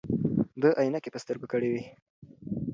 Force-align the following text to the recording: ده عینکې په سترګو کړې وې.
ده 0.61 0.69
عینکې 0.81 1.09
په 1.13 1.19
سترګو 1.23 1.47
کړې 1.51 1.69
وې. 1.71 1.83